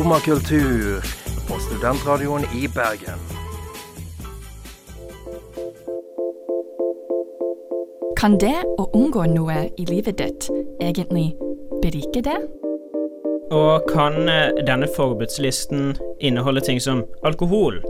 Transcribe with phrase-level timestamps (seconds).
[0.00, 1.00] Skumma kultur
[1.48, 3.20] på studentradioen i Bergen.
[8.16, 10.48] Kan det å unngå noe i livet ditt
[10.80, 11.34] egentlig
[11.82, 12.38] berike det?
[13.52, 17.82] Og kan eh, denne forbudslisten inneholde ting som alkohol,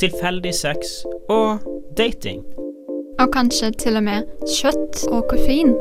[0.00, 1.68] tilfeldig sex og
[2.00, 2.46] dating?
[3.20, 5.76] Og kanskje til og med kjøtt og koffein.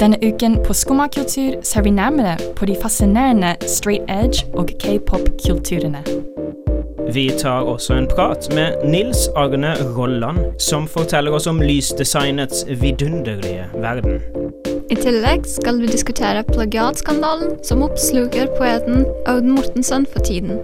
[0.00, 6.02] Denne uken på Skummakultur ser vi nærmere på de fascinerende straight edge og k-pop-kulturene.
[7.14, 13.64] Vi tar også en prat med Nils Arne Rolland, som forteller oss om lysdesignets vidunderlige
[13.74, 14.20] verden.
[14.90, 20.60] I tillegg skal vi diskutere plagiatskandalen som oppsluker poeten Audun Mortensen for tiden.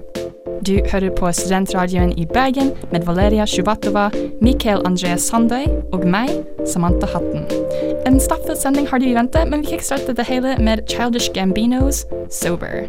[0.66, 4.10] Du hører på Studentradioen i Bergen med Valeria Sjubatova,
[4.40, 6.28] Mikael Andreas Sandøy og meg,
[6.66, 7.48] Samantha Hatten.
[8.06, 12.04] En stappfull sending har du i vente, men vi kickstarter det hele med Childish Gambinos
[12.30, 12.86] Sober.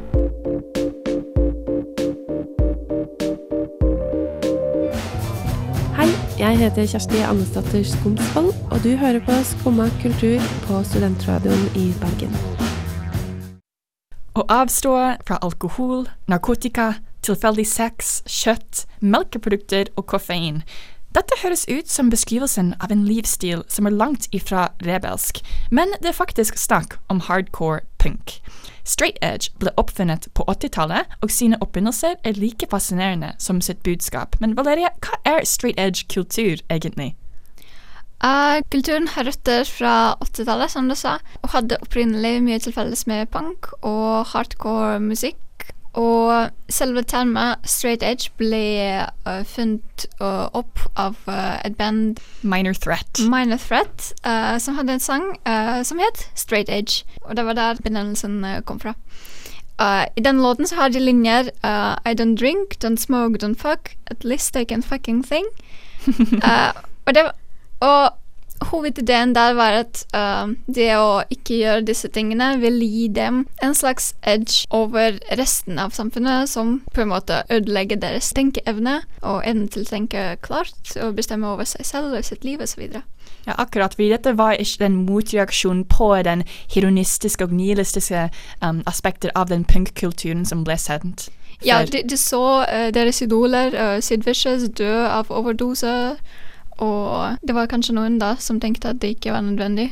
[5.98, 11.88] Hei, jeg heter Kjersti Andesdatter Skomsvold, og du hører på Skumma kultur på Studentradioen i
[12.04, 12.38] Bergen.
[14.38, 14.94] Å avstå
[15.26, 16.92] fra alkohol, narkotika,
[17.24, 20.64] tilfeldig sex, kjøtt, melkeprodukter og koffein.
[21.14, 26.10] Dette høres ut som beskrivelsen av en livsstil som er langt ifra rebelsk, men det
[26.10, 28.40] er faktisk snakk om hardcore punk.
[28.84, 34.39] Straight edge ble oppfunnet på 80-tallet, og sine opprinnelser er like fascinerende som sitt budskap.
[34.42, 37.14] Men Valeria, hva er straight edge kultur egentlig?
[38.23, 43.06] Uh, kulturen har røtter fra 80-tallet, som du sa, og hadde opprinnelig mye til felles
[43.06, 45.38] med punk og hardcore musikk.
[45.93, 48.64] Og selve termet straight edge ble
[49.27, 53.21] uh, funnet uh, opp av uh, et band Minor Threat.
[53.30, 54.09] Minor Threat,
[54.59, 55.27] som hadde en sang
[55.86, 57.03] som het Straight Edge.
[57.23, 58.95] Og det var der benevnelsen kom fra.
[60.15, 61.49] I den låten så har de linjer
[62.05, 65.45] I don't drink, don't smoke, don't fuck, at least I can fucking thing.
[67.05, 67.23] Og, det,
[67.80, 68.14] og
[68.72, 73.76] hovedideen der var at uh, det å ikke gjøre disse tingene vil gi dem en
[73.78, 79.68] slags edge over resten av samfunnet, som på en måte ødelegger deres tenkeevne og evne
[79.74, 83.02] til å tenke klart og bestemme over seg selv og sitt liv osv.
[83.46, 86.44] Ja, akkurat, fordi dette var ikke den motreaksjonen på den
[86.74, 88.30] hedonistiske og nihilistiske
[88.64, 91.30] um, aspekter av den punkkulturen som ble sendt.
[91.66, 96.16] Ja, de, de så uh, deres idoler, uh, Sid Vicious, dø av overdose,
[96.78, 99.92] og det var kanskje noen da som tenkte at det ikke var nødvendig.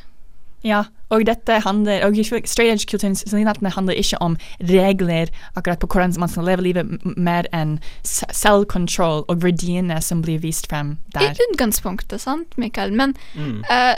[0.64, 6.30] Ja, og dette handler, og straight edge-kulturen handler ikke om regler akkurat på hvordan man
[6.30, 11.34] skal leve livet, mer enn selvkontroll og verdiene som blir vist frem der.
[11.34, 12.94] I utgangspunktet, sant, Mikael?
[12.94, 13.64] Men Mm.
[13.72, 13.96] uh,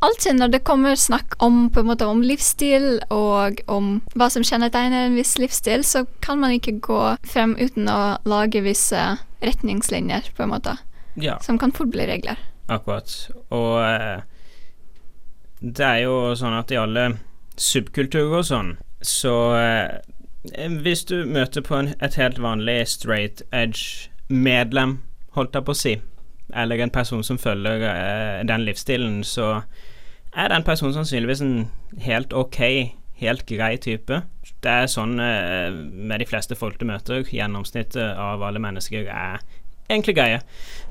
[0.00, 4.42] alltid når det kommer snakk om, på en måte, om livsstil og om hva som
[4.42, 10.32] kjennetegner en viss livsstil, så kan man ikke gå frem uten å lage visse retningslinjer,
[10.36, 10.76] på en måte,
[11.14, 11.38] Ja.
[11.40, 12.38] som kan fort bli regler.
[12.72, 13.30] Akkurat.
[13.50, 14.22] Og eh,
[15.60, 17.06] det er jo sånn at i alle
[17.60, 20.00] subkulturer og sånn, så eh,
[20.82, 24.96] Hvis du møter på en, et helt vanlig straight edge-medlem,
[25.36, 25.92] holdt jeg på å si,
[26.52, 29.60] eller en person som følger eh, den livsstilen, så
[30.34, 31.70] er den personen sannsynligvis en
[32.02, 32.58] helt ok,
[33.22, 34.22] helt grei type.
[34.64, 37.22] Det er sånn eh, med de fleste folk du møter.
[37.22, 39.46] Gjennomsnittet av alle mennesker er
[39.92, 40.40] egentlig greie.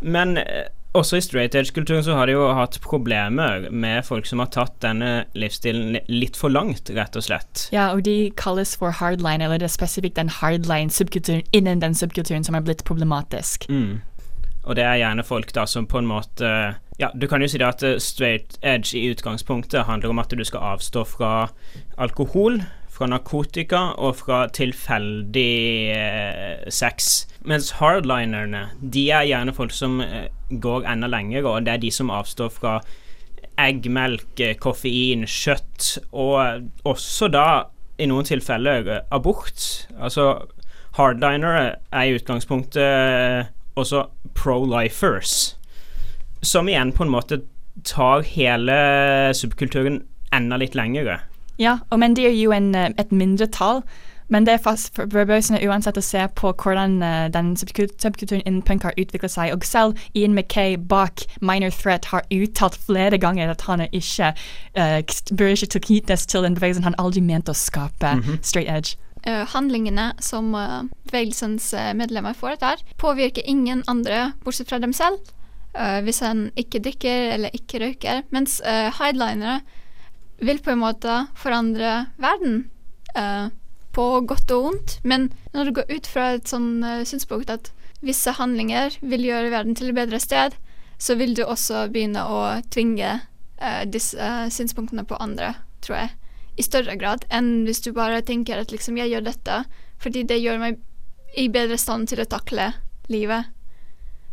[0.01, 4.42] Men eh, også i straight edge-kulturen så har de jo hatt problemer med folk som
[4.44, 7.68] har tatt denne livsstilen litt for langt, rett og slett.
[7.71, 12.44] Ja, og de kalles for hardline, eller det er spesifikt den hardline-subkulturen innen den subkulturen
[12.44, 13.69] som er blitt problematisk.
[13.71, 14.01] Mm.
[14.62, 16.50] Og det er gjerne folk da som på en måte
[17.01, 20.36] Ja, du kan jo si det at eh, straight edge i utgangspunktet handler om at
[20.36, 21.31] du skal avstå fra
[21.97, 22.59] alkohol,
[23.01, 25.53] fra narkotika og fra tilfeldig
[25.95, 27.25] eh, sex.
[27.50, 30.27] Mens hardlinerne, de er gjerne folk som eh,
[30.62, 32.75] går enda lenger, og det er de som avstår fra
[33.62, 37.48] egg, melk, eh, koffein, kjøtt, og også da
[37.98, 39.88] i noen tilfeller eh, abort.
[39.97, 40.45] Altså
[41.00, 43.50] hardlinere er i utgangspunktet
[43.80, 44.06] også
[44.38, 45.56] pro-lifers,
[46.45, 47.42] som igjen på en måte
[47.88, 48.77] tar hele
[49.38, 50.04] subkulturen
[50.36, 51.21] enda litt lengre.
[51.62, 53.84] Ja, og, men det er jo en, eh, et mindretall.
[54.31, 58.86] Men det er fast forbausende uansett å se på hvordan uh, den subkulturen innen punk
[58.88, 59.52] har utviklet seg.
[59.52, 64.31] Og selv Ian Mackay bak Minor Threat har uttalt flere ganger at han er ikke
[64.80, 65.02] uh,
[65.36, 68.14] bør ikke tilknyttes til den bevegelsen han aldri mente å skape.
[68.22, 68.40] Mhm.
[68.40, 68.96] Straight edge.
[69.28, 75.19] Uh, handlingene som uh, bevegelsens medlemmer foretar, påvirker ingen andre bortsett fra dem selv.
[75.74, 78.24] eh, hvis en ikke drikker eller ikke røyker.
[78.31, 79.62] Mens uh, highlinere
[80.42, 82.70] vil på en måte forandre verden.
[83.16, 83.50] eh,
[83.96, 84.98] på godt og vondt.
[85.04, 87.72] Men når du går ut fra et sånn eh, synspunkt at
[88.02, 90.56] visse handlinger vil gjøre verden til et bedre sted,
[91.02, 92.42] så vil du også begynne å
[92.74, 93.12] tvinge
[93.60, 95.54] eh, disse eh, synspunktene på andre,
[95.86, 96.14] tror jeg.
[96.60, 99.64] I større grad enn hvis du bare tenker at liksom jeg gjør dette
[100.02, 100.82] fordi det gjør meg
[101.40, 102.74] i bedre stand til å takle
[103.12, 103.48] livet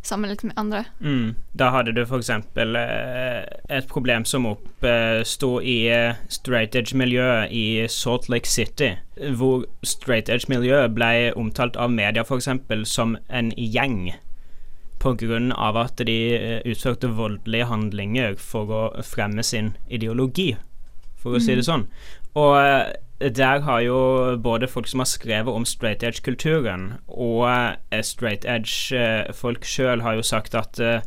[0.02, 0.84] sammenlignet med andre.
[1.00, 1.34] Mm.
[1.58, 2.30] Da hadde du f.eks.
[2.30, 8.94] Eh, et problem som oppsto i eh, straight edge-miljøet i Salt Lake City,
[9.36, 12.48] hvor straight edge-miljøet ble omtalt av media f.eks.
[12.88, 14.12] som en gjeng.
[15.04, 20.56] Av at de eh, utførte voldelige handlinger for å fremme sin ideologi,
[21.16, 21.68] for å si det Mhm.
[21.68, 21.86] sånn.
[22.34, 27.48] Og eh, der har jo både folk som har skrevet om straight edge-kulturen, og
[27.90, 31.00] eh, straight edge-folk sjøl har jo sagt at eh,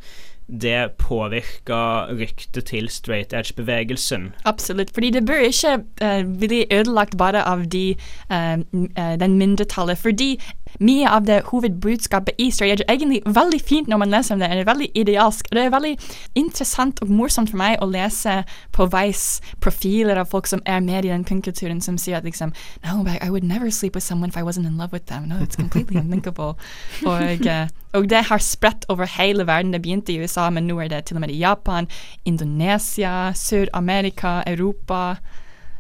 [0.52, 4.34] det påvirka ryktet til straight edge-bevegelsen.
[4.46, 4.92] Absolutt.
[4.94, 7.96] Fordi det bør ikke uh, bli ødelagt bare av de,
[8.32, 8.60] uh,
[9.00, 9.98] uh, den mindretallet.
[9.98, 10.42] Fordi
[10.80, 14.40] mye av det hovedbudskapet i Stray Edge er egentlig veldig fint når man leser om
[14.40, 14.50] det.
[14.50, 15.48] Det er veldig idealsk.
[15.52, 15.94] og Det er veldig
[16.36, 21.06] interessant og morsomt for meg å lese på Vice profiler av folk som er med
[21.06, 22.54] i den punkkulturen, som sier at liksom
[22.86, 25.28] No, I would never sleep with someone if I wasn't in love with them.
[25.28, 26.58] No, it's completely unthinkable.
[27.06, 29.74] Og, eh, og det har spredt over hele verden.
[29.74, 31.88] Det begynte i USA, men nå er det til og med i Japan,
[32.26, 35.16] Indonesia, Sør-Amerika, Europa.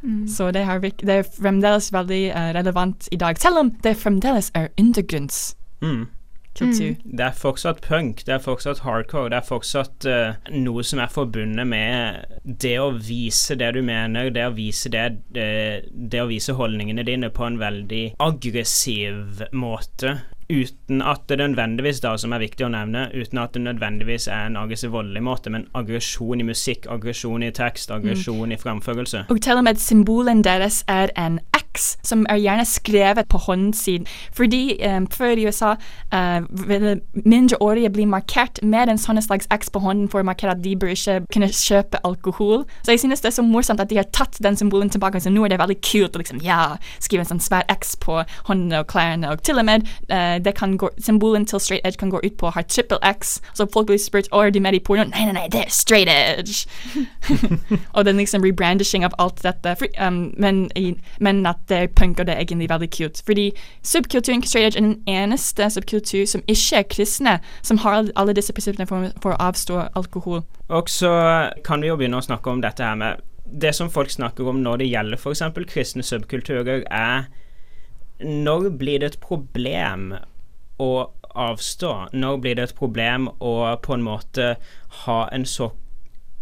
[0.03, 0.27] Mm.
[0.27, 4.51] Så det, har, det er fremdeles veldig eh, relevant i dag, selv om det fremdeles
[4.57, 5.75] er undergrunnskultur.
[5.81, 6.07] Mm.
[7.18, 11.13] Det er fortsatt punk, det er fortsatt hardcore, det er fortsatt uh, noe som er
[11.13, 15.06] forbundet med det å vise det du mener, det å vise det,
[15.36, 15.48] det,
[15.94, 20.18] det å vise holdningene dine på en veldig aggressiv måte.
[20.51, 24.50] Uten at det nødvendigvis, da, som er viktig å nevne, uten at det nødvendigvis er
[24.50, 29.25] en aggressiv voldelig måte, men aggresjon i musikk, aggresjon i tekst, aggresjon i framførelse.
[29.31, 31.39] Og til og med symbolen deres er en
[31.72, 34.08] X, som er gjerne skrevet på håndsiden.
[34.34, 35.74] Fordi um, før i USA
[36.14, 40.56] uh, ville mindreårige bli markert med en sånn slags X på hånden for å markere
[40.56, 42.66] at de bør ikke kunne kjøpe alkohol.
[42.84, 45.22] Så jeg synes det er så morsomt at de har tatt den symbolen tilbake.
[45.22, 48.22] Så nå er det veldig kult å liksom, ja, skrive en sånn svær X på
[48.50, 49.32] håndene og klærne.
[49.32, 52.38] Og til og med uh, det kan gå, symbolen til straight edge kan gå ut
[52.40, 53.40] på å ha triple X.
[53.58, 55.08] Så folk blir spurt å, er med i porno.
[55.12, 56.66] Nei, nei, nei, det er straight edge.
[57.96, 59.76] og den liksom rebrandishing av alt dette.
[59.80, 60.68] For, um, men,
[61.20, 63.24] men at det er punk, og det er egentlig veldig cute.
[63.26, 63.48] Fordi
[63.84, 68.54] subkulturen straight edge er den eneste subkultur som ikke er kristne, som har alle disse
[68.54, 70.44] prinsippene for, for å avstå alkohol.
[70.70, 71.12] Og så
[71.66, 73.28] kan vi jo begynne å snakke om dette her med
[73.62, 75.42] Det som folk snakker om når det gjelder f.eks.
[75.68, 77.26] kristne subkulturer, er
[78.24, 80.14] når blir det et problem
[80.80, 80.92] å
[81.36, 82.14] avstå?
[82.14, 84.54] Når blir det et problem å på en måte
[85.04, 85.72] ha en så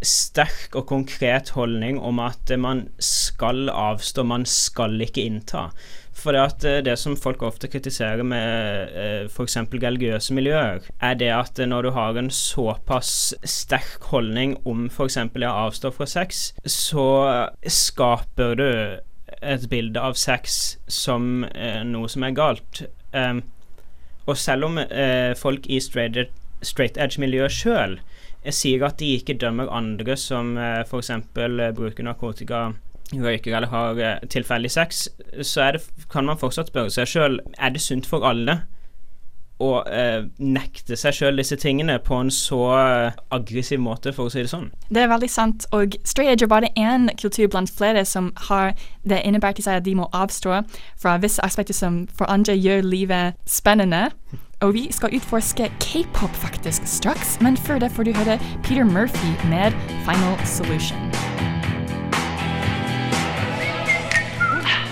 [0.05, 5.69] sterk og konkret holdning om at man skal avstå, man skal ikke innta?
[6.19, 9.57] For det, at eh, det som folk ofte kritiserer med eh, f.eks.
[9.71, 15.17] religiøse miljøer, er det at når du har en såpass sterk holdning om f.eks.
[15.17, 17.05] å avstå fra sex, så
[17.63, 18.69] skaper du
[19.39, 22.83] et bilde av sex som eh, noe som er galt.
[24.29, 24.75] Og selv om
[25.39, 27.95] folk i straight edge-miljøet sjøl
[28.45, 31.09] sier at de ikke dømmer andre som eh, f.eks.
[31.11, 32.69] Eh, bruker narkotika,
[33.13, 35.07] røyker eller har eh, tilfeldig sex,
[35.41, 38.61] så det, kan man fortsatt spørre seg sjøl er det sunt for alle
[39.59, 44.33] å eh, nekte seg sjøl disse tingene på en så eh, aggressiv måte, for å
[44.33, 44.69] si det sånn.
[44.87, 48.71] Det er veldig sant, og straight edge er bare én kultur blant flere som har
[49.03, 50.61] det innebært i seg at de må avstå
[50.99, 54.07] fra visse aspekter som for andre gjør livet spennende.
[54.61, 59.31] Og vi skal utforske k-pop faktisk straks, men før det får du høre Peter Murphy
[59.47, 59.71] med
[60.03, 60.99] Final Solution.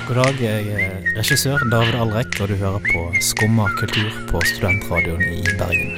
[0.08, 5.22] God dag, jeg er regissør David Alrek, og du hører på Skumma kultur på studentradioen
[5.22, 5.92] i Bergen.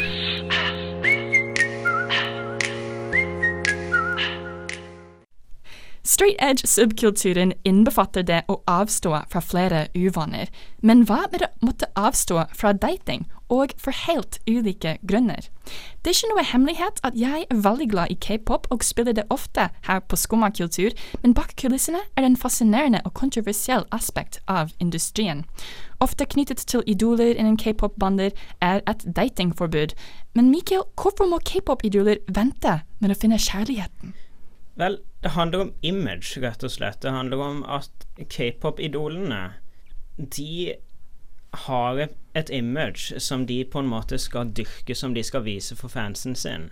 [6.04, 10.50] Straight edge subkulturen innbefatter det å avstå fra flere uvaner.
[10.82, 13.30] Men hva med å måtte avstå fra dating?
[13.50, 15.50] Og for helt ulike grunner.
[16.02, 19.26] Det er ikke noe hemmelighet at jeg er veldig glad i k-pop og spiller det
[19.34, 24.40] ofte her på Skumma kultur, men bak kulissene er det en fascinerende og kontroversiell aspekt
[24.48, 25.46] av industrien.
[26.00, 29.96] Ofte knyttet til idoler innen k-pop-bander er et datingforbud.
[30.34, 34.16] Men Mikael, hvorfor må k-pop-idoler vente med å finne kjærligheten?
[34.80, 37.02] Vel, det handler om image, rett og slett.
[37.04, 39.42] Det handler om at k-pop-idolene
[40.20, 40.76] de
[41.54, 45.88] har et- image som de på en måte skal dyrke, som de skal vise for
[45.88, 46.70] fansen sin.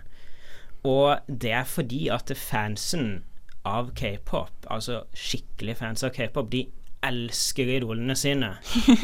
[0.84, 3.22] Og det er fordi at fansen
[3.64, 6.66] av k-pop, altså skikkelig fans av k-pop, de
[7.02, 8.54] elsker idolene sine.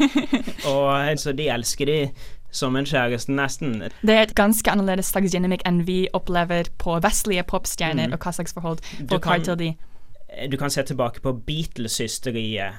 [0.71, 2.09] Og altså, de elsker de
[2.51, 3.81] som en kjæreste, nesten.
[4.01, 8.13] Det er et ganske annerledes slags dynamikk enn vi opplever på vestlige popstjerner, Mm.
[8.13, 8.79] og hva slags forhold
[9.09, 9.75] folk har til de.
[10.51, 12.73] Du kan se tilbake på Beatles-hysteriet.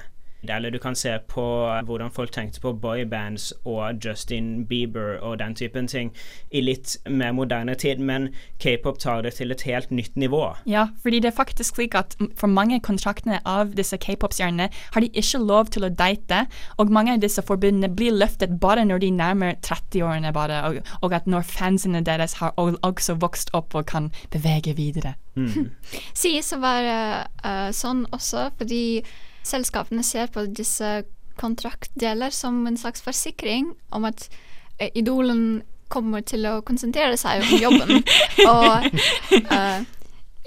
[0.49, 1.45] Eller du kan se på
[1.87, 6.13] hvordan folk tenkte på boybands og Justin Bieber og den typen ting
[6.51, 8.29] i litt mer moderne tid, men
[8.63, 10.43] k-pop tar det til et helt nytt nivå.
[10.65, 15.11] Ja, fordi det er faktisk slik at for mange kontraktene av disse k-pop-stjernene har de
[15.13, 16.45] ikke lov til å date,
[16.77, 21.15] og mange av disse forbundene blir løftet bare når de nærmer 30-årene bare, og, og
[21.17, 25.15] at når fansene deres har også vokst opp og kan bevege videre.
[26.17, 26.97] Sies å være
[27.43, 28.83] uh, sånn også fordi
[29.47, 31.01] selskapene ser på disse
[31.37, 34.27] kontraktdeler som en slags forsikring om at
[34.79, 38.01] eh, idolen kommer til å konsentrere seg om jobben.
[38.51, 38.87] og
[39.53, 39.85] uh,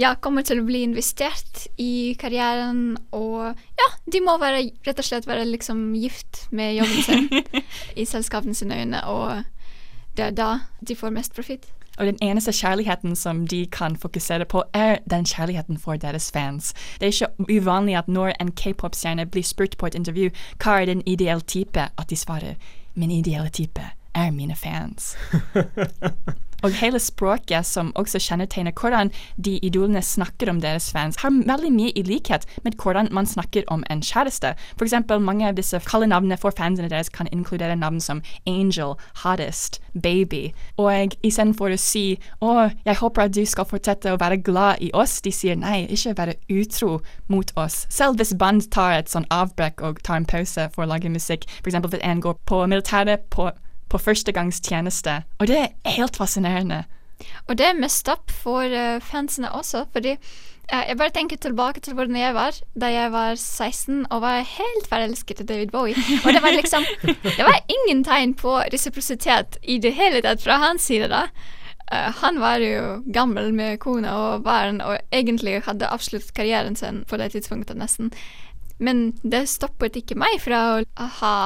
[0.01, 5.07] ja, kommer til å bli investert i karrieren, og ja, de må være, rett og
[5.07, 7.65] slett være liksom gift med jobben sin
[8.01, 10.51] i selskapene sine øyne, og det er da
[10.85, 11.69] de får mest profitt.
[12.01, 16.73] Og den eneste kjærligheten som de kan fokusere på, er den kjærligheten for deres fans.
[17.01, 20.31] Det er ikke uvanlig at når en k-pop-stjerne blir spurt på et intervju
[20.65, 22.55] hva er den ideelle type, at de svarer
[22.95, 25.17] min ideelle type er mine fans.
[26.63, 31.73] Og hele språket som også kjennetegner hvordan de idolene snakker om deres fans, har veldig
[31.73, 34.55] mye i likhet med hvordan man snakker om en kjæreste.
[34.77, 39.81] For eksempel, mange av disse kallenavnene for fansene deres kan inkludere navn som Angel, Hottest,
[40.03, 40.53] Baby.
[40.77, 44.91] Og istedenfor å si 'Å, jeg håper at du skal fortsette å være glad i
[44.95, 47.87] oss', de sier 'nei, ikke være utro mot oss'.
[47.89, 51.45] Selv hvis band tar et sånn avbrekk og tar en pause for å lage musikk,
[51.67, 53.51] eksempel hvis en går på militæret på
[53.91, 55.21] på førstegangstjeneste.
[55.41, 56.85] Og det er helt fascinerende.
[57.49, 61.83] Og det er mest opp for uh, fansene også, fordi uh, jeg bare tenker tilbake
[61.85, 65.97] til hvordan jeg var da jeg var 16 og var helt forelsket i David Bowie.
[66.25, 70.61] Og det var liksom Det var ingen tegn på resiprositet i det hele tatt fra
[70.65, 71.27] hans side da.
[71.91, 77.05] Uh, han var jo gammel med kone og barn og egentlig hadde avsluttet karrieren sin
[77.05, 78.15] på det tidspunktet nesten.
[78.81, 81.37] Men det stoppet ikke meg fra å ha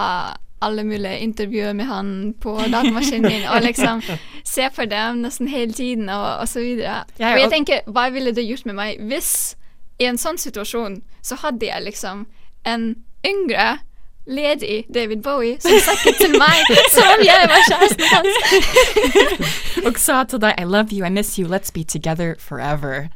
[0.64, 4.02] alle mulige intervjuer med han på datamaskinen min, og liksom
[4.54, 7.04] se på dem nesten hele tiden, og, og så videre.
[7.18, 9.32] Ja, og jeg tenker, hva ville det gjort med meg hvis
[10.02, 12.24] i en sånn situasjon så hadde jeg liksom
[12.66, 12.94] en
[13.26, 13.78] yngre
[14.26, 18.38] ledig David Bowie som snakket til meg som om jeg var kjæresten hans.
[19.86, 23.08] og sa til deg 'I love you, I miss you, let's be together forever'.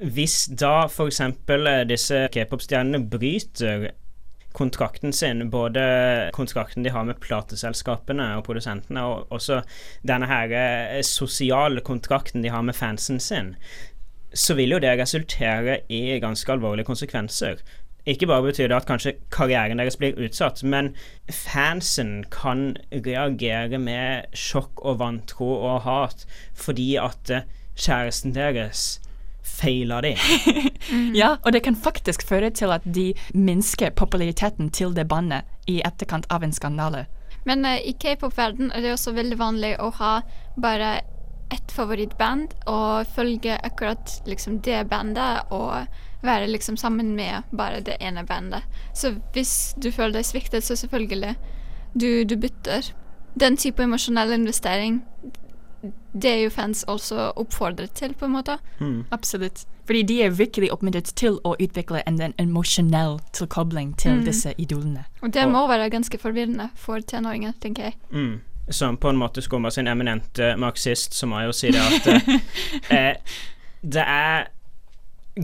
[0.00, 3.90] Hvis da eksempel eh, disse k-pop-stjernene bryter
[4.54, 5.82] kontrakten sin, både
[6.34, 9.60] kontrakten de har med plateselskapene og produsentene, og også
[10.06, 13.54] denne her eh, sosiale kontrakten de har med fansen sin,
[14.34, 17.62] så vil jo det resultere i ganske alvorlige konsekvenser.
[18.06, 20.92] Ikke bare betyr det at kanskje karrieren deres blir utsatt, men
[21.32, 29.00] fansen kan reagere med sjokk og vantro og hat fordi at eh, kjæresten deres
[29.44, 30.16] feila de.
[31.14, 35.80] Ja, og det kan faktisk føre til at de minsker populariteten til det bandet i
[35.86, 37.06] etterkant av en skandale.
[37.44, 40.14] Men uh, i k-pop-verden er det også veldig vanlig å ha
[40.60, 41.00] bare
[41.52, 45.86] ett favorittband og følge akkurat liksom det bandet og
[46.24, 48.64] være liksom sammen med bare det ene bandet.
[48.94, 51.34] Så hvis du føler deg sviktet, så selvfølgelig
[51.94, 52.90] du, du bytter.
[53.40, 55.02] Den type emosjonell investering,
[56.12, 58.58] det er jo fans også oppfordret til, på en måte.
[59.10, 59.66] Absolutt.
[59.86, 64.24] Fordi de er virkelig oppmuntret til å utvikle en, en emosjonell tilkobling til Mm.
[64.24, 65.04] disse idolene.
[65.22, 67.94] Og det må være ganske forvirrende for tenåringer, tenker jeg.
[68.10, 68.40] Mm.
[68.70, 72.06] Som på en måte skummer sin eminente marxist, så må jeg jo si det at
[72.06, 73.16] eh, eh,
[73.94, 74.46] det er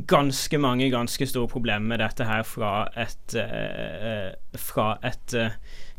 [0.06, 5.50] ganske mange ganske store problemer med dette her fra et eh, fra et eh,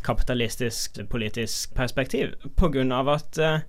[0.04, 3.60] kapitalistisk politisk perspektiv, på grunn av at eh,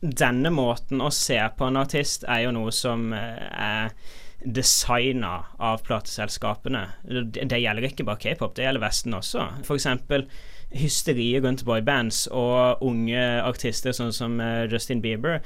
[0.00, 3.94] denne måten å se på en artist er jo noe som eh, er
[4.38, 6.84] designa av plateselskapene.
[7.02, 9.48] Det, det gjelder ikke bare k-pop, det gjelder Vesten også.
[9.66, 10.28] Eksempel
[10.70, 15.40] hysteriet rundt boybands og unge artister sånn som eh, Justin Bieber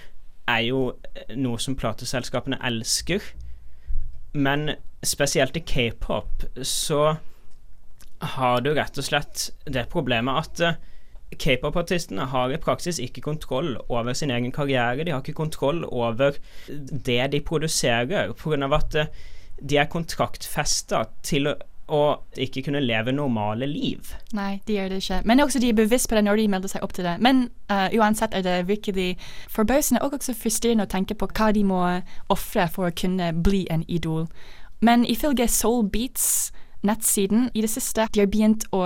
[0.50, 3.24] er jo eh, noe som plateselskapene elsker.
[4.36, 7.16] Men spesielt i k-pop så
[8.36, 10.91] har du rett og slett det problemet at
[11.38, 15.04] K-pop-artistene har i praksis ikke kontroll over sin egen karriere.
[15.04, 18.74] De har ikke kontroll over det de produserer, pga.
[18.76, 19.06] at eh,
[19.62, 21.52] de er kontraktfesta til
[21.92, 22.00] å,
[22.40, 24.14] ikke kunne leve normale liv.
[24.32, 25.20] Nei, de gjør det ikke.
[25.28, 27.18] Men også de er bevisst på det når de melder seg opp til det.
[27.20, 29.18] Men uh, uansett er det virkelig
[29.52, 31.82] forbausende og også frustrerende å tenke på hva de må
[32.32, 34.24] ofre for å kunne bli en idol.
[34.80, 38.82] Men ifølge Soul Beats nettsiden i det siste, de har begynt å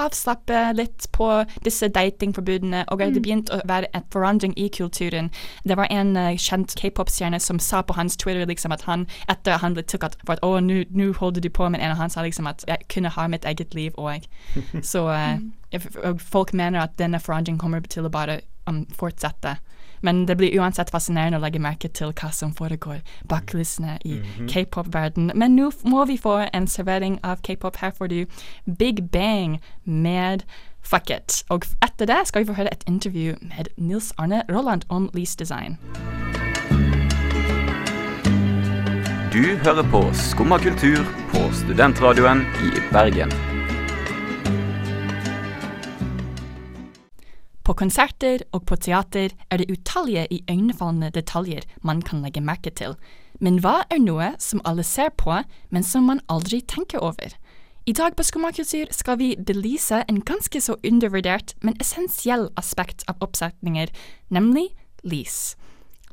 [0.00, 1.28] avslappe litt på
[1.64, 5.30] disse datingforbudene, og det begynt å være en forandring i kulturen.
[5.64, 9.60] Det var en uh, kjent k-pop-stjerne som sa på hans Twitter liksom at han, etter
[9.62, 12.24] han ble tatt for at å, nå holder du på, med en av han sa
[12.26, 14.26] liksom at jeg kunne ha mitt eget liv òg.
[14.92, 15.38] Så uh,
[16.18, 19.58] folk mener at denne forandringen kommer til å bare um, fortsette.
[20.02, 24.20] Men det blir uansett fascinerende å legge merke til hva som foregår bak kulissene i
[24.20, 24.48] Mhm.
[24.48, 25.32] k-pop-verden.
[25.34, 27.76] Men nå må vi få en servering av k-pop.
[27.76, 28.26] Her får du
[28.78, 30.44] Big Bang med
[30.82, 31.44] Fuck It.
[31.50, 35.36] Og etter det skal vi få høre et intervju med Nils Arne Rolland om Lease
[35.36, 35.78] Design.
[39.32, 43.49] Du hører på Skumma kultur på studentradioen i Bergen.
[47.70, 52.96] På konserter og på teater er det utallige iøynefallende detaljer man kan legge merke til.
[53.38, 55.36] Men hva er noe som alle ser på,
[55.70, 57.36] men som man aldri tenker over?
[57.86, 63.22] I dag på Skomakultur skal vi belyse en ganske så undervurdert, men essensiell aspekt av
[63.22, 63.92] oppsetninger,
[64.34, 64.72] nemlig
[65.06, 65.54] lys.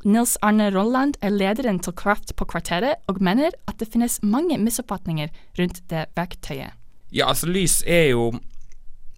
[0.06, 4.60] Nils Arne Rolland er lederen til Kraft på Kvarteret, og mener at det finnes mange
[4.62, 6.78] misoppfatninger rundt det verktøyet.
[7.10, 8.30] Ja, altså lys er jo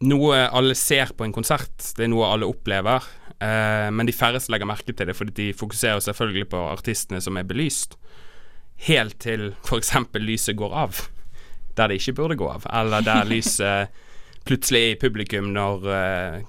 [0.05, 1.75] noe alle ser på en konsert.
[1.95, 3.05] Det er noe alle opplever.
[3.39, 7.39] Eh, men de færreste legger merke til det, fordi de fokuserer selvfølgelig på artistene som
[7.39, 7.97] er belyst.
[8.87, 9.93] Helt til f.eks.
[10.19, 11.01] lyset går av,
[11.75, 12.67] der det ikke burde gå av.
[12.71, 14.05] Eller der lyset
[14.47, 16.39] plutselig er i publikum når eh,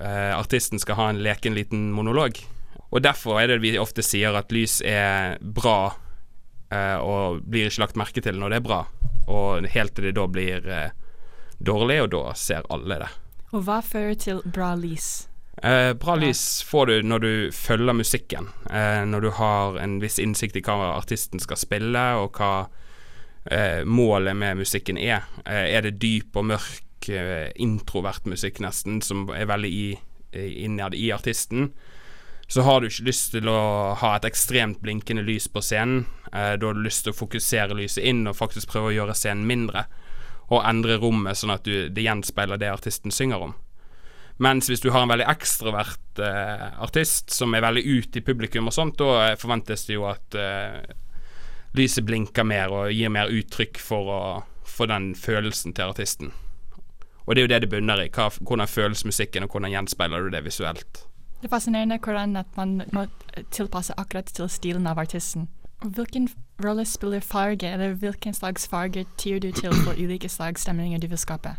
[0.00, 2.38] eh, artisten skal ha en leken liten monolog.
[2.92, 5.94] Og derfor er det vi ofte sier at lys er bra,
[6.72, 8.82] eh, og blir ikke lagt merke til når det er bra.
[9.32, 10.90] Og helt til det da blir eh,
[11.64, 13.10] dårlig, og da ser alle det.
[13.52, 15.28] Og hva fører til bra lys?
[15.62, 18.48] Eh, bra lys får du når du følger musikken.
[18.72, 22.52] Eh, når du har en viss innsikt i hva artisten skal spille, og hva
[23.50, 25.22] eh, målet med musikken er.
[25.46, 29.86] Eh, er det dyp og mørk, eh, introvert musikk nesten, som er veldig i,
[30.32, 31.72] i- innad i artisten,
[32.48, 36.06] så har du ikke lyst til å ha et ekstremt blinkende lys på scenen.
[36.32, 39.14] Eh, da har du lyst til å fokusere lyset inn og faktisk prøve å gjøre
[39.16, 39.86] scenen mindre.
[40.50, 43.54] Og endre rommet sånn at du, det gjenspeiler det artisten synger om.
[44.42, 48.68] Mens hvis du har en veldig ekstrovert eh, artist som er veldig ute i publikum
[48.68, 50.80] og sånt, da eh, forventes det jo at eh,
[51.78, 54.22] lyset blinker mer og gir mer uttrykk for, å,
[54.66, 56.32] for den følelsen til artisten.
[57.22, 58.10] Og det er jo det det bunner i.
[58.10, 61.04] Hva, hvordan føles musikken, og hvordan gjenspeiler du det visuelt.
[61.42, 63.06] Det er fascinerende hvordan at man må
[63.54, 65.48] tilpasse akkurat til stilen av artisten.
[65.82, 66.28] Hvilken
[66.64, 71.08] rolle spiller farge, eller hvilken slags farger tyr du til for ulike slags stemninger du
[71.10, 71.56] vil skape?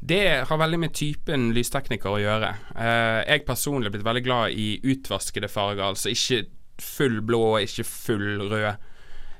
[0.00, 2.52] Det har veldig med typen lystekniker å gjøre.
[2.76, 6.44] Eh, jeg personlig er blitt veldig glad i utvaskede farger, altså ikke
[6.82, 8.76] full blå, ikke full rød,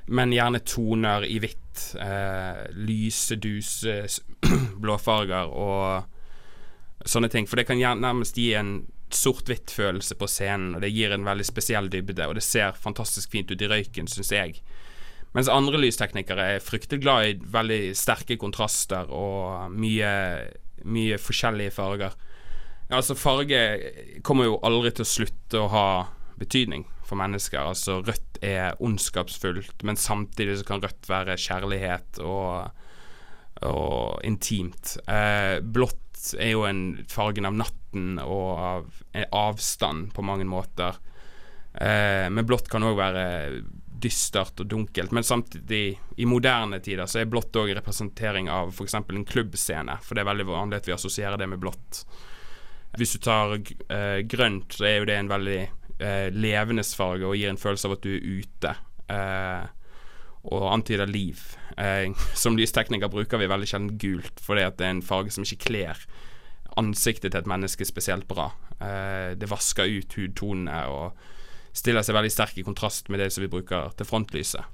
[0.07, 1.63] men gjerne toner i hvitt.
[2.01, 3.99] Eh, lyse, duse
[4.81, 7.47] blåfarger og sånne ting.
[7.47, 8.79] For det kan nærmest gi en
[9.15, 13.51] sort-hvitt-følelse på scenen, og det gir en veldig spesiell dybde, og det ser fantastisk fint
[13.51, 14.61] ut i røyken, syns jeg.
[15.35, 20.11] Mens andre lysteknikere er fryktelig glad i veldig sterke kontraster og mye,
[20.87, 22.15] mye forskjellige farger.
[22.87, 23.59] Altså farge
[24.25, 25.87] kommer jo aldri til å slutte å ha
[26.39, 27.59] betydning for mennesker.
[27.59, 32.71] Altså rødt er ondskapsfullt, men samtidig så kan rødt være kjærlighet og,
[33.67, 34.95] og intimt.
[35.05, 36.06] Eh, blått
[36.37, 38.87] er jo en fargen av natten og av
[39.35, 40.97] avstand på mange måter.
[41.73, 43.25] Eh, men blått kan òg være
[43.97, 45.11] dystert og dunkelt.
[45.15, 48.97] Men samtidig, i moderne tider, så er blått òg representering av f.eks.
[48.99, 49.97] en klubbscene.
[50.05, 52.03] For det er veldig vanlig at vi assosierer det med blått.
[52.97, 57.37] Hvis du tar eh, grønt, så er jo det en veldig eh, levende farge og
[57.37, 58.75] gir en følelse av at du er ute.
[59.13, 59.76] Eh,
[60.47, 61.41] og antyder liv.
[61.77, 65.67] Eh, som lystekniker bruker vi veldig sjelden gult, fordi det er en farge som ikke
[65.69, 66.07] kler
[66.77, 68.51] ansiktet til et menneske spesielt bra.
[68.77, 71.27] Eh, det vasker ut hudtonene og
[71.77, 74.73] stiller seg veldig sterk i kontrast med det som vi bruker til frontlyset.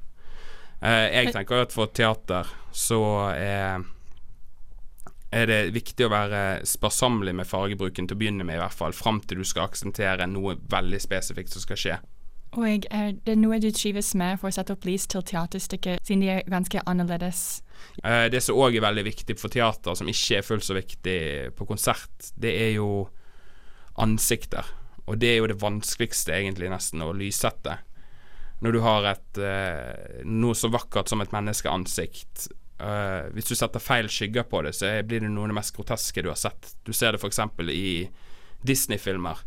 [0.84, 3.84] Eh, jeg tenker at for teater så er,
[5.32, 8.96] er det viktig å være sparsommelig med fargebruken til å begynne med, i hvert fall,
[8.96, 12.00] fram til du skal aksentere noe veldig spesifikt som skal skje.
[12.54, 16.22] Og er det noe du trives med for å sette opp lys til teaterstykker, siden
[16.22, 17.62] de er ganske annerledes?
[18.04, 21.18] Eh, Det som òg er veldig viktig for teater, som ikke er fullt så viktig
[21.58, 23.08] på konsert, det er jo
[23.98, 24.66] ansikter.
[25.08, 27.78] Og det er jo det vanskeligste, egentlig, nesten, å lyssette.
[28.64, 32.48] Når du har et eh, noe så vakkert som et menneskeansikt.
[32.80, 35.76] eh, hvis du setter feil skygger på det, så blir det noe av det mest
[35.76, 36.76] groteske du har sett.
[36.86, 37.40] Du ser det f.eks.
[37.70, 38.10] i
[38.64, 39.42] Disney-filmer.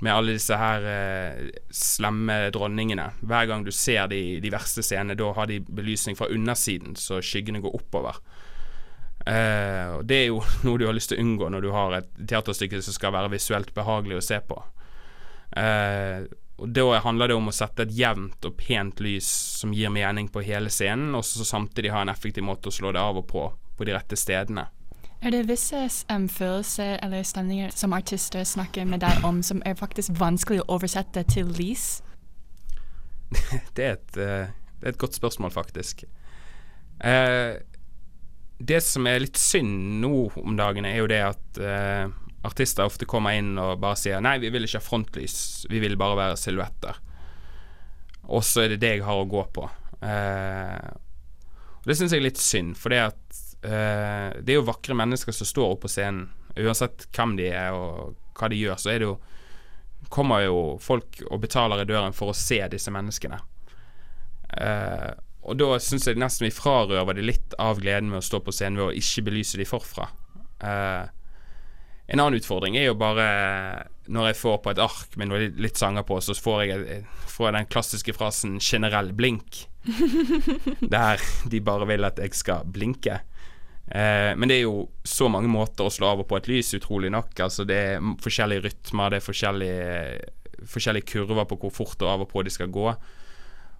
[0.00, 3.10] Med alle disse her eh, slemme dronningene.
[3.20, 7.20] Hver gang du ser de, de verste scenene, da har de belysning fra undersiden, så
[7.20, 8.20] skyggene går oppover.
[9.26, 12.12] Eh, Det er jo noe du har lyst til å unngå når du har et
[12.20, 14.62] teaterstykke som skal være visuelt behagelig å se på.
[15.60, 16.24] Eh,
[16.60, 19.28] og Da handler det om å sette et jevnt og pent lys
[19.60, 22.92] som gir mening på hele scenen, og så samtidig ha en effektiv måte å slå
[22.92, 23.48] det av og på
[23.80, 24.66] på de rette stedene.
[25.20, 29.76] Er det visse um, følelser eller stemninger som artister snakker med deg om, som er
[29.76, 32.00] faktisk vanskelig å oversette til lys?
[33.76, 36.06] det, er et, eh, det er et godt spørsmål, faktisk.
[37.04, 37.60] Eh,
[38.60, 42.08] det som er litt synd nå om dagene, er jo det at eh,
[42.48, 45.36] artister ofte kommer inn og bare sier nei, vi vil ikke ha frontlys,
[45.68, 46.96] vi vil bare være silhuetter.
[48.32, 49.68] Og så er det det jeg har å gå på.
[50.00, 50.90] Eh,
[51.80, 54.96] og det syns jeg er litt synd, for det at eh, det er jo vakre
[54.98, 56.28] mennesker som står oppe på scenen.
[56.58, 59.18] Uansett hvem de er og hva de gjør, så er det jo
[60.10, 63.38] kommer jo folk og betaler i døren for å se disse menneskene.
[64.58, 65.10] Eh,
[65.46, 68.54] og da syns jeg nesten vi frarøver de litt av gleden med å stå på
[68.54, 70.08] scenen ved å ikke belyse de forfra.
[70.60, 71.04] Eh,
[72.10, 73.24] en annen utfordring er jo bare
[74.10, 77.46] når jeg får på et ark med noe litt sanger på, så får jeg, får
[77.46, 79.68] jeg den klassiske frasen 'generell blink'.
[80.94, 83.20] Der de bare vil at jeg skal blinke.
[83.90, 86.74] Eh, men det er jo så mange måter å slå av og på et lys,
[86.78, 87.32] utrolig nok.
[87.42, 89.94] Altså det er forskjellige rytmer, det er forskjellige,
[90.70, 92.86] forskjellige kurver på hvor fort og av og på de skal gå.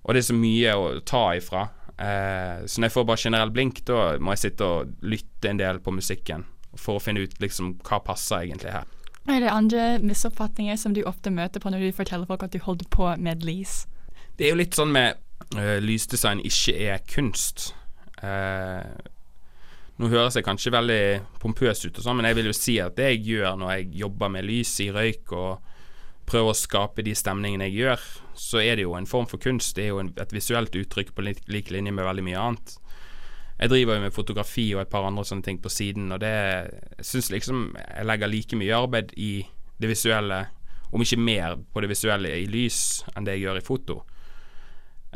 [0.00, 1.68] Og det er så mye å ta ifra.
[2.00, 5.60] Eh, så når jeg får bare generell blink, da må jeg sitte og lytte en
[5.60, 6.46] del på musikken
[6.78, 8.88] for å finne ut liksom hva passer egentlig her.
[9.28, 12.62] Er det andre misoppfatninger som du ofte møter på når du forteller folk at du
[12.64, 13.84] holder på med lys?
[14.38, 15.18] Det er jo litt sånn med
[15.58, 17.74] uh, lysdesign ikke er kunst.
[18.24, 18.86] Eh,
[20.00, 21.02] nå høres jeg kanskje veldig
[21.42, 23.90] pompøs ut, og sånn, men jeg vil jo si at det jeg gjør når jeg
[24.00, 25.66] jobber med lys i røyk og
[26.30, 28.06] prøver å skape de stemningene jeg gjør,
[28.38, 29.74] så er det jo en form for kunst.
[29.76, 32.76] Det er jo et visuelt uttrykk på lik, lik linje med veldig mye annet.
[33.60, 36.32] Jeg driver jo med fotografi og et par andre sånne ting på siden, og det
[36.32, 39.32] jeg syns liksom jeg legger like mye arbeid i
[39.80, 40.46] det visuelle,
[40.94, 43.98] om ikke mer på det visuelle i lys enn det jeg gjør i foto.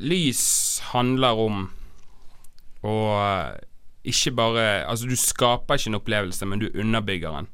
[0.05, 0.45] Lys
[0.91, 1.65] handler om
[2.85, 2.99] å
[4.05, 7.49] ikke bare Altså, du skaper ikke en opplevelse, men du underbygger den.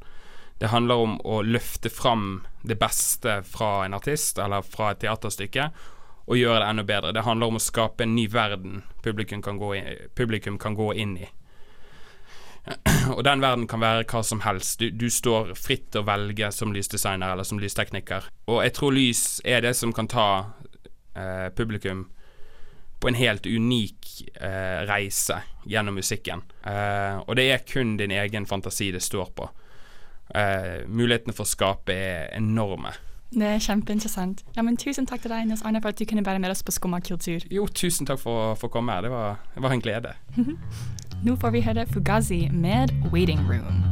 [0.60, 5.70] Det handler om å løfte fram det beste fra en artist eller fra et teaterstykke,
[6.26, 7.12] og gjøre det enda bedre.
[7.16, 9.82] Det handler om å skape en ny verden publikum kan gå, i,
[10.14, 11.30] publikum kan gå inn i.
[13.16, 14.82] Og den verden kan være hva som helst.
[14.82, 18.28] Du, du står fritt til å velge som lysdesigner eller som lystekniker.
[18.52, 20.28] Og jeg tror lys er det som kan ta
[21.16, 22.10] eh, publikum
[23.00, 24.08] på en helt unik
[24.40, 26.42] eh, reise gjennom musikken.
[26.66, 29.48] Eh, og det er kun din egen fantasi det står på.
[30.34, 32.92] Eh, mulighetene for å skape er enorme.
[33.30, 34.42] Det er kjempeinteressant.
[34.56, 36.64] Ja, men Tusen takk til deg, Nils Arne, for at du kunne være med oss
[36.66, 37.44] på Skumma kultur.
[37.50, 39.06] Jo, tusen takk for, for å komme her.
[39.06, 40.16] Det var, det var en glede.
[41.24, 43.86] Nå får vi høre Fugazi med 'Waiting Room'.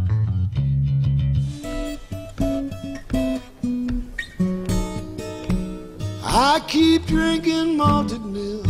[6.30, 8.66] I keep drinking malted milk,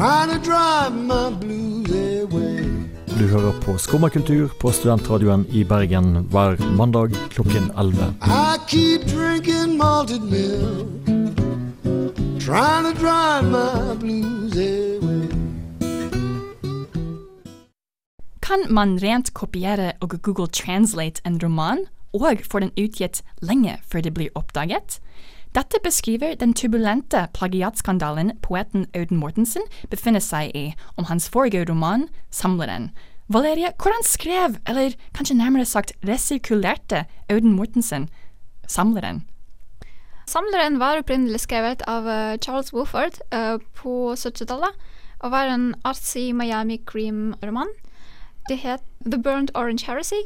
[0.00, 0.06] Du
[3.28, 8.14] hører på Skummakultur på Studentradioen i Bergen hver mandag klokken 11.
[8.24, 10.88] I keep drinking malted milk,
[12.40, 15.28] trying to drive my blues away.
[18.40, 21.78] Kan man rent kopiere og Google Translate en roman,
[22.12, 25.00] og få den utgitt lenge før det blir oppdaget?
[25.54, 32.08] Dette beskriver den turbulente plagiatskandalen poeten Auden Mortensen befinner seg i om hans forrige roman,
[32.30, 32.92] 'Samleren'.
[33.28, 38.08] Valerie, hvordan skrev, eller kanskje nærmere sagt resirkulerte, Auden Mortensen
[38.68, 39.26] 'Samleren'?
[40.26, 44.78] Samleren var opprinnelig skrevet av eh, Charles Wofford eh, på 70-tallet,
[45.18, 47.74] og var en artsy Miami Cream-roman.
[48.48, 50.22] Det het The Burnt Orange Heresy.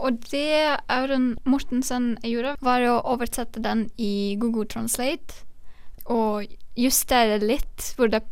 [0.00, 5.44] Og det Audun Mortensen gjorde, var å oversette den i Google Translate
[6.10, 8.22] og justere litt hvor det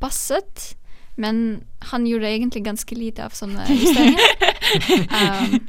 [0.00, 0.76] passet.
[1.16, 4.32] Men han gjorde egentlig ganske lite av sånne justeringer.
[5.10, 5.60] um,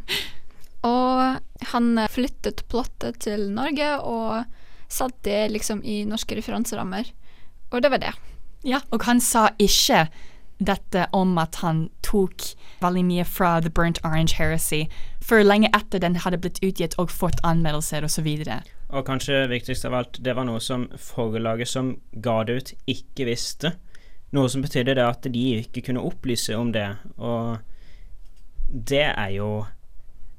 [0.87, 4.43] og han flyttet plottet til Norge og
[4.91, 7.09] satte det liksom i norske referanserammer.
[7.71, 8.13] Og det var det.
[8.67, 10.07] Ja, og han sa ikke
[10.57, 12.41] dette om at han tok
[12.81, 14.87] veldig mye fra The Burnt Orange Heresy,
[15.27, 18.27] for lenge etter den hadde blitt utgitt og fått anmeldelser osv.
[18.87, 23.27] Og kanskje viktigst av alt, det var noe som forlaget som ga det ut, ikke
[23.27, 23.75] visste.
[24.35, 26.87] Noe som betydde det at de ikke kunne opplyse om det,
[27.19, 27.57] og
[28.67, 29.49] det er jo,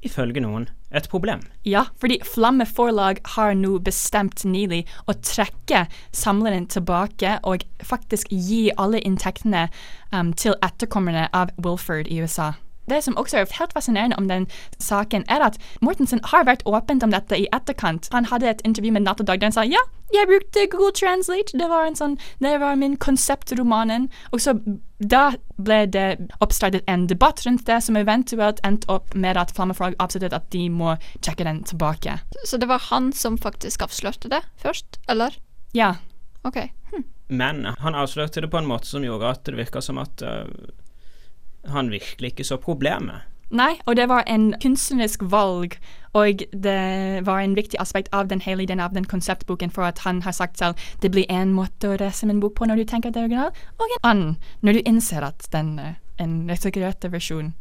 [0.05, 1.43] ifølge noen, et problem.
[1.69, 5.85] Ja, fordi Flamme forlag har nå bestemt nylig å trekke
[6.17, 9.67] samleren tilbake og faktisk gi alle inntektene
[10.13, 12.55] um, til etterkommerne av Wilford i USA.
[12.89, 14.49] Det som også er helt fascinerende om den
[14.79, 18.09] saken, er at Mortensen har vært åpent om dette i etterkant.
[18.13, 20.93] Han hadde et intervju med Natt og Dag der han sa ja, jeg brukte Google
[20.97, 24.09] Translate, det var, en sånn, det var min konseptromanen.
[24.33, 24.55] Og så
[24.99, 26.07] da ble det
[26.41, 30.65] oppstartet en debatt rundt det, som eventuelt endte opp med at Flammefrog avsluttet at de
[30.73, 32.19] må trekke den tilbake.
[32.49, 35.37] Så det var han som faktisk avslørte det først, eller?
[35.77, 35.95] Ja.
[36.49, 36.63] Ok.
[36.93, 37.05] Hm.
[37.29, 40.49] Men han avslørte det på en måte som gjorde at det virka som at uh,
[41.75, 43.27] han virkelig ikke så problemet.
[43.51, 45.79] Nei, og det var en kunstnerisk valg,
[46.13, 50.03] og det var en viktig aspekt av den hele ideen av den konseptboken, for at
[50.05, 52.85] han har sagt selv det blir en måte å lese en bok på når du
[52.85, 56.43] tenker at det er original, og en annen når du innser at den er en
[56.51, 57.55] restaurerte versjon.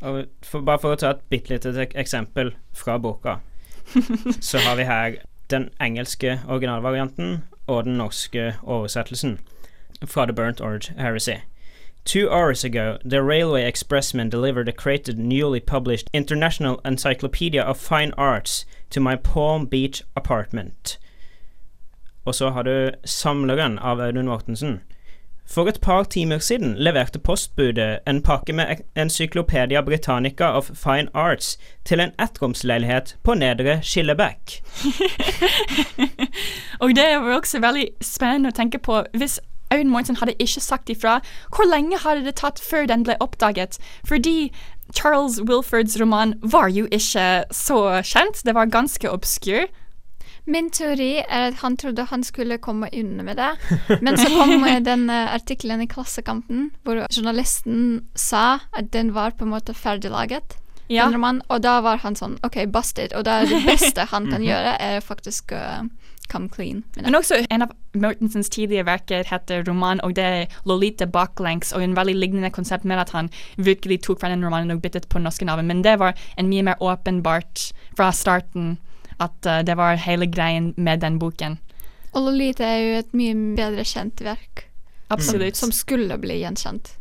[0.00, 3.38] For, bare for å ta et bitte lite eksempel fra boka,
[4.40, 9.38] så har vi her den engelske originalvarianten og den norske oversettelsen
[10.06, 11.38] fra The Burnt Orange Heresy.
[12.04, 18.12] Two hours ago, the Railway Expressman delivered a crated, newly published International Encyclopedia of Fine
[18.16, 20.98] Arts to my Palm Beach apartment.
[22.24, 24.80] Og så har du Samleren av Audun Mortensen.
[25.50, 31.58] For et par timer siden leverte postbudet en pakke med Encyklopedia Britannica of Fine Arts
[31.84, 34.62] til en ettromsleilighet på Nedre Skillebekk.
[36.80, 40.62] Og det er jo også veldig spennende å tenke på hvis Audun Mortensen hadde ikke
[40.64, 41.20] sagt ifra,
[41.54, 43.78] hvor lenge hadde det tatt før den ble oppdaget?
[44.08, 44.50] Fordi
[44.94, 49.68] Charles Wilfords roman var jo ikke så kjent, det var ganske obskur.
[50.50, 53.50] Min teori er at han trodde han skulle komme unna med det,
[54.00, 59.36] men så kom eh, den eh, artikkelen i Klassekampen hvor journalisten sa at den var
[59.36, 60.56] på en måte ferdiglaget.
[60.90, 61.04] Ja.
[61.06, 63.14] Den romanen, og da var han sånn OK, busted.
[63.14, 65.62] Og da er det beste han kan gjøre, er faktisk å
[66.30, 66.82] come clean.
[66.96, 71.82] Men også en av Mortensens tidlige verker heter roman, og det er Lolita baklengs, og
[71.84, 75.22] en veldig lignende konsept med at han virkelig tok fra den romanen og byttet på
[75.22, 75.66] norske navn.
[75.66, 78.78] Men det var en mye mer åpenbart fra starten
[79.20, 81.58] at uh, det var hele greien med den boken.
[82.12, 84.66] Og Lolita er jo et mye bedre kjent verk.
[85.10, 85.58] Absolutt.
[85.58, 86.94] Som skulle bli gjenkjent.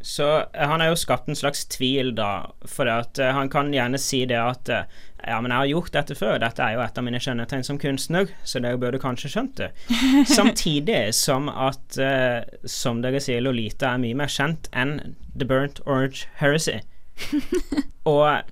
[0.00, 3.72] Så eh, han har jo skapt en slags tvil, da, for at uh, han kan
[3.74, 6.82] gjerne si det at uh, ja, men jeg har gjort dette før, dette er jo
[6.84, 9.72] et av mine kjennetegn som kunstner, så dere burde kanskje skjønt det.
[10.38, 15.82] Samtidig som at, uh, som dere sier, Lolita er mye mer kjent enn The Burnt
[15.86, 16.78] Orange Heresy.
[18.08, 18.46] Og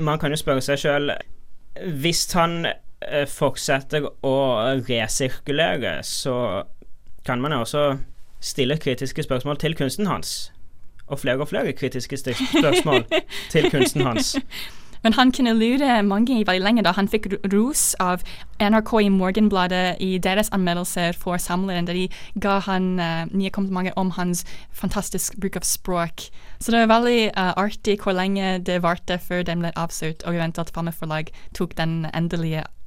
[0.00, 1.10] man kan jo spørre seg sjøl
[2.00, 2.64] Hvis han
[3.28, 4.36] fortsetter å
[4.88, 6.64] resirkulere, så
[7.28, 7.84] kan man jo også
[8.40, 10.50] stille kritiske spørsmål til kunsten hans.
[11.10, 13.04] Og flere og flere kritiske spørsmål
[13.50, 14.36] til kunsten hans.
[15.02, 18.24] Men han kunne lure mange i veldig lenge da han fikk ro- ros av
[18.60, 22.08] NRK i Morgenbladet i deres anmeldelser for samleren, der de
[22.40, 24.44] ga han uh, nye komplimenter om hans
[24.76, 26.26] fantastisk bruk av språk.
[26.60, 30.36] Så det var veldig uh, artig hvor lenge det varte før den ble avslørt, og
[30.36, 32.79] eventuelt Famme forlag tok den endelige avgjørelsen.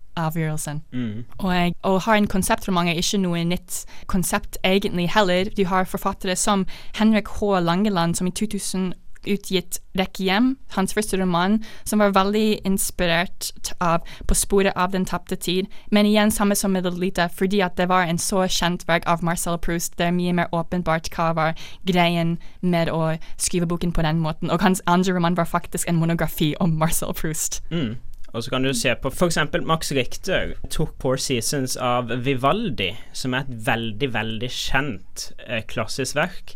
[0.91, 1.26] Mm.
[1.38, 5.49] Og, og har en konseptroman er ikke noe nytt konsept egentlig heller.
[5.58, 7.60] Du har forfattere som Henrik H.
[7.60, 8.93] Langeland, som i 2000
[9.28, 15.36] utgitt Rekkehjem, hans første roman, som var veldig inspirert av På sporet av den tapte
[15.36, 19.08] tid, men igjen samme som med Lolita, fordi at det var en så kjent verk
[19.08, 23.93] av Marcel Proust, det er mye mer åpenbart hva var greien med å skrive boken
[23.93, 27.62] på den måten, og hans andre roman var faktisk en monografi om Marcel Proust.
[27.71, 27.95] Mm.
[28.34, 29.38] Og så kan du se på f.eks.
[29.62, 36.17] Max Richter tok Poor Seasons av Vivaldi, som er et veldig, veldig kjent eh, klassisk
[36.17, 36.56] verk,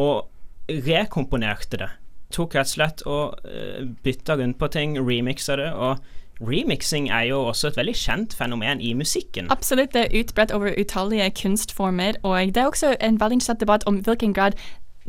[0.00, 0.24] og
[0.68, 1.90] rekomponerte det.
[2.32, 6.00] Tok rett og slett og eh, bytta rundt på ting, remiksa det, og
[6.40, 9.52] remixing er jo også et veldig kjent fenomen i musikken.
[9.52, 13.84] Absolutt, det er utbredt over utallige kunstformer, og det er også en veldig interessant debatt
[13.86, 14.56] om hvilken grad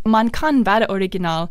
[0.06, 1.48] man kan være original.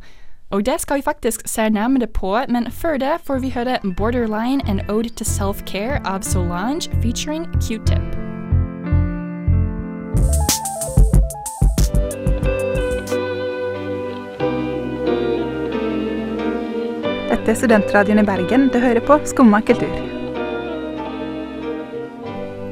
[0.50, 4.60] Og det skal vi faktisk se nærmere på, men før det får vi høre 'Borderline
[4.68, 8.24] and Ode to Self-Care' av Solange featuring Q-Tip.
[17.30, 18.68] Dette er Studentradioen i Bergen.
[18.68, 20.14] Du hører på Skumma kultur.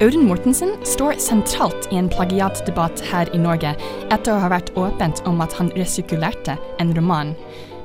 [0.02, 3.70] Audun Mortensen står sentralt i en plagiatdebatt her i Norge,
[4.10, 7.36] etter å ha vært åpent om at han resirkulerte en roman.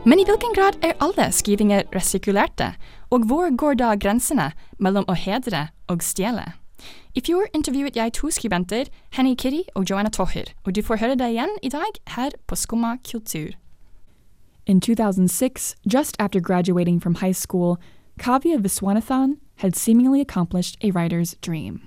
[0.07, 2.69] Men i hvilken grad er alle skrivinger resirkulerte,
[3.09, 6.45] og hvor går da grensene mellom å hedre og stjele?
[7.11, 11.17] I fjor intervjuet jeg to skribenter, Henny Kitty og Joanna Toher, og du får høre
[11.19, 13.51] det igjen i dag her på Skumma kultur.
[14.65, 17.77] In 2006, just after graduating from high school,
[18.17, 21.81] Kavya Viswanathan had seemingly accomplished a writer's dream.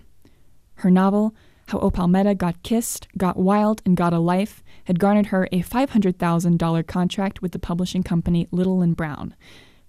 [0.84, 1.32] Her novel,
[1.68, 5.62] How Opal Mehta Got Kissed, Got Wild, and Got a Life, had garnered her a
[5.62, 9.34] $500,000 contract with the publishing company Little and Brown.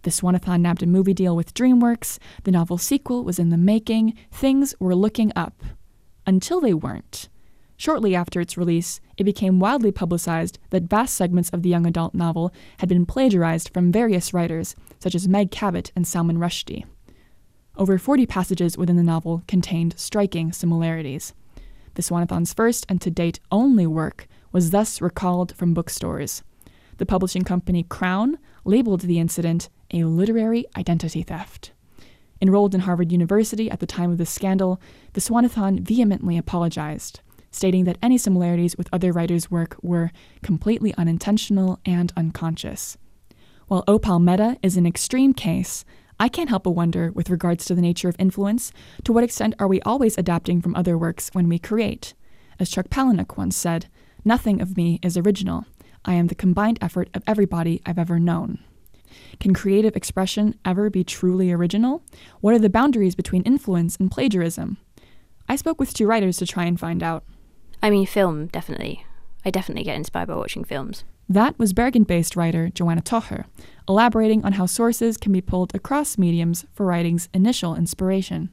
[0.04, 4.18] The Viswanathan nabbed a movie deal with DreamWorks, the novel's sequel was in the making,
[4.32, 5.64] things were looking up.
[6.26, 7.30] Until they weren't.
[7.78, 12.14] Shortly after its release, it became widely publicized that vast segments of the young adult
[12.14, 16.86] novel had been plagiarized from various writers, such as Meg Cabot and Salman Rushdie.
[17.76, 21.34] Over 40 passages within the novel contained striking similarities.
[21.96, 26.44] The Viswanathan's first and to date only work was thus recalled from bookstores.
[26.98, 31.72] The publishing company Crown labeled the incident a literary identity theft.
[32.42, 34.82] Enrolled in Harvard University at the time of the scandal,
[35.14, 40.12] Viswanathan vehemently apologized, stating that any similarities with other writers' work were
[40.42, 42.98] completely unintentional and unconscious.
[43.68, 45.86] While Opal Mehta is an extreme case,
[46.20, 48.72] I can't help but wonder, with regards to the nature of influence,
[49.06, 52.14] to what extent are we always adapting from other works when we create?
[52.60, 53.88] As Chuck Palahniuk once said,
[54.24, 55.66] nothing of me is original.
[56.06, 58.60] I am the combined effort of everybody I've ever known.
[59.40, 62.04] Can creative expression ever be truly original?
[62.40, 64.78] What are the boundaries between influence and plagiarism?
[65.50, 67.24] I spoke with two writers to try and find out.
[67.84, 69.06] I mean, film, definitely.
[69.44, 71.04] I definitely get inspired by watching films.
[71.28, 73.46] That was Bergen based writer Joanna Tocher,
[73.88, 78.50] elaborating on how sources can be pulled across mediums for writing's initial inspiration.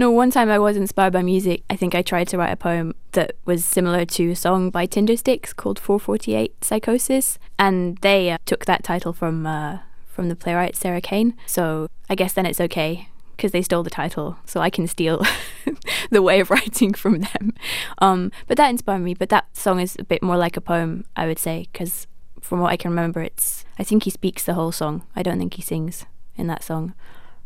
[0.00, 1.62] No, one time I was inspired by music.
[1.68, 4.86] I think I tried to write a poem that was similar to a song by
[4.86, 10.74] Tindersticks called 448 Psychosis, and they uh, took that title from uh, from the playwright
[10.74, 11.36] Sarah Kane.
[11.44, 15.22] So I guess then it's okay because they stole the title, so I can steal
[16.10, 17.52] the way of writing from them.
[17.98, 19.12] Um, but that inspired me.
[19.12, 22.06] But that song is a bit more like a poem, I would say, because
[22.40, 25.02] from what I can remember, it's I think he speaks the whole song.
[25.14, 26.94] I don't think he sings in that song.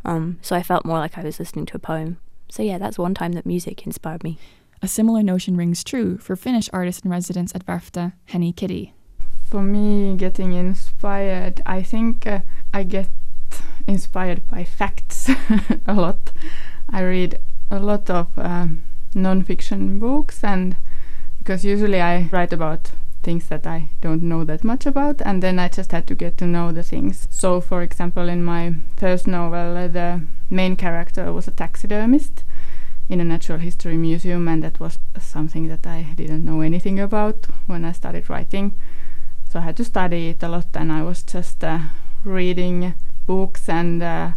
[0.05, 2.19] Um, so I felt more like I was listening to a poem.
[2.55, 4.39] So yeah, that's one time that music inspired me.
[4.81, 8.95] A similar notion rings true for Finnish artist in residence at Verfta, Henny Kitty.
[9.51, 13.09] For me, getting inspired, I think uh, I get
[13.89, 15.29] inspired by facts
[15.89, 16.31] a lot.
[16.89, 17.41] I read
[17.73, 18.85] a lot of um,
[19.17, 20.77] non-fiction books, and
[21.39, 22.93] because usually I write about
[23.25, 26.37] things that I don't know that much about, and then I just had to get
[26.39, 27.27] to know the things.
[27.31, 32.45] So, for example, in my first novel, uh, the main character was a taxidermist
[33.09, 37.47] in a natural history museum, and that was something that I didn't know anything about
[37.67, 38.75] when I started writing.
[39.49, 41.79] So I had to study it a lot, and I was just uh,
[42.25, 42.95] reading
[43.27, 44.33] books and uh,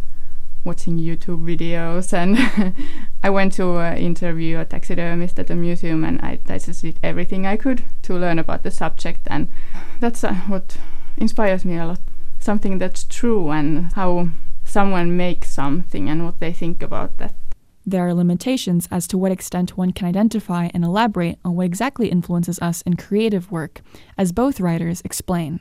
[0.64, 2.12] watching YouTube videos.
[2.12, 2.74] And
[3.22, 6.98] I went to uh, interview a taxidermist at a museum, and I, I just did
[7.02, 9.26] everything I could to learn about the subject.
[9.30, 9.48] And
[10.00, 10.76] that's uh, what
[11.16, 12.00] inspires me a lot.
[12.38, 14.28] Something that's true, and how
[14.64, 17.34] someone makes something, and what they think about that.
[17.84, 22.08] There are limitations as to what extent one can identify and elaborate on what exactly
[22.08, 23.80] influences us in creative work,
[24.18, 25.60] as both writers explain.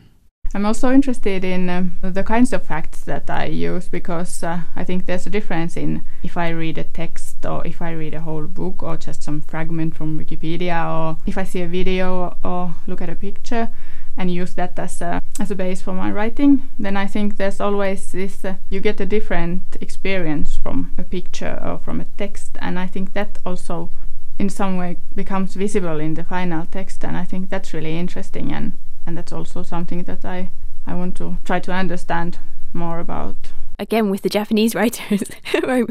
[0.58, 4.84] I'm also interested in um, the kinds of facts that I use because uh, I
[4.84, 8.22] think there's a difference in if I read a text or if I read a
[8.22, 12.74] whole book or just some fragment from Wikipedia or if I see a video or
[12.88, 13.70] look at a picture
[14.17, 17.62] and use that as a, as a base for my writing, then I think there's
[17.62, 22.58] always this uh, you get a different experience from a picture or from a text,
[22.60, 23.91] and I think that also
[24.39, 28.52] in some way becomes visible in the final text, and I think that's really interesting
[28.52, 28.74] and
[29.08, 30.52] and that's also something that I
[30.86, 32.38] I want to try to understand
[32.74, 33.36] more about.
[33.79, 35.23] Again, with the Japanese writers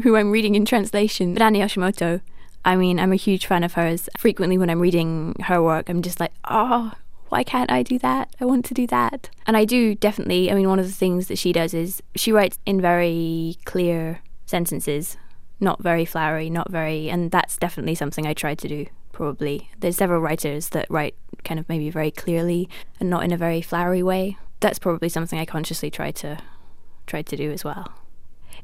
[0.03, 2.21] who I'm reading in translation, Rani Yoshimoto.
[2.63, 4.09] I mean, I'm a huge fan of hers.
[4.17, 6.91] Frequently, when I'm reading her work, I'm just like, oh,
[7.29, 8.35] why can't I do that?
[8.41, 9.29] I want to do that.
[9.45, 12.31] And I do definitely, I mean, one of the things that she does is she
[12.31, 15.17] writes in very clear sentences,
[15.59, 19.69] not very flowery, not very, and that's definitely something I try to do, probably.
[19.79, 21.15] There's several writers that write
[21.47, 22.69] kind of maybe very clearly
[22.99, 24.37] and not in a very flowery way.
[24.59, 26.37] That's probably something I consciously try to
[27.05, 27.93] try to do as well.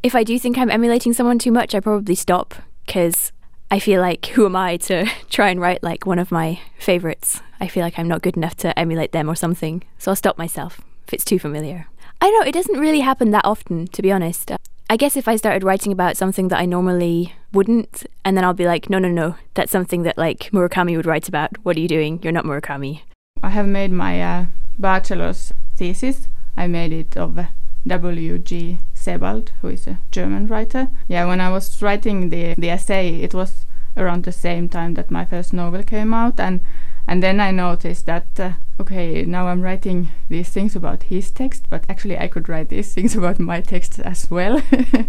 [0.01, 2.55] If I do think I'm emulating someone too much, I probably stop
[2.86, 3.31] because
[3.71, 7.41] I feel like who am I to try and write like one of my favorites?
[7.59, 9.84] I feel like I'm not good enough to emulate them or something.
[9.97, 11.88] So I'll stop myself if it's too familiar.
[12.21, 14.51] I know, it doesn't really happen that often, to be honest.
[14.89, 18.54] I guess if I started writing about something that I normally wouldn't, and then I'll
[18.54, 21.51] be like, no, no, no, that's something that like Murakami would write about.
[21.64, 22.20] What are you doing?
[22.22, 23.01] You're not Murakami.
[23.41, 24.45] I have made my uh,
[24.78, 26.28] bachelor's thesis.
[26.58, 27.45] I made it of uh,
[27.86, 28.80] W.G.
[28.93, 30.89] Sebald, who is a German writer.
[31.08, 33.66] Yeah, when I was writing the, the essay, it was
[33.97, 36.62] around the same time that my first novel came out, and
[37.08, 41.66] and then I noticed that uh, okay, now I'm writing these things about his text,
[41.70, 44.62] but actually I could write these things about my text as well.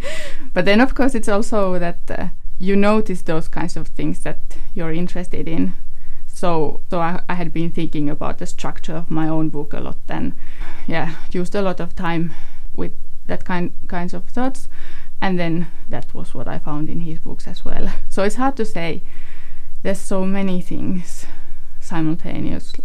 [0.53, 2.29] but then of course it's also that uh,
[2.59, 4.39] you notice those kinds of things that
[4.75, 5.75] you're interested in.
[6.27, 9.81] So so I, I had been thinking about the structure of my own book a
[9.81, 10.35] lot, and
[10.87, 12.33] yeah, used a lot of time
[12.77, 12.93] with
[13.27, 14.69] that kind kinds of thoughts,
[15.23, 17.89] and then that was what I found in his books as well.
[18.09, 19.03] So it's hard to say.
[19.83, 21.27] There's so many things
[21.85, 22.85] simultaneously.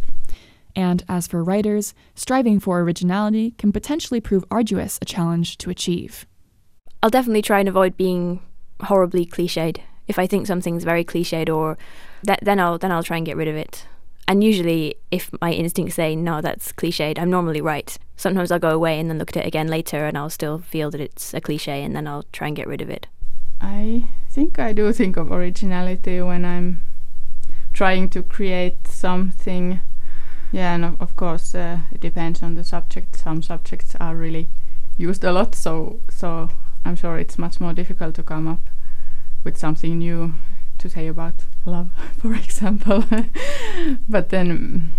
[0.75, 6.25] And as for writers, striving for originality can potentially prove arduous a challenge to achieve.
[7.01, 8.41] I'll definitely try and avoid being
[8.81, 9.79] horribly cliched.
[10.07, 11.77] If I think something's very cliched or
[12.23, 13.87] that then I'll then I'll try and get rid of it.
[14.27, 17.97] And usually if my instincts say no that's cliched, I'm normally right.
[18.15, 20.91] Sometimes I'll go away and then look at it again later and I'll still feel
[20.91, 23.07] that it's a cliche and then I'll try and get rid of it.
[23.61, 26.81] I think I do think of originality when I'm
[27.80, 29.80] trying to create something.
[30.51, 33.15] Yeah, and of, of course uh, it depends on the subject.
[33.15, 34.49] Some subjects are really
[34.97, 36.49] used a lot, so so
[36.84, 38.59] I'm sure it's much more difficult to come up
[39.45, 40.34] with something new
[40.80, 43.05] to say about love, for example.
[44.09, 44.91] but then